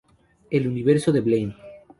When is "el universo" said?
0.49-1.11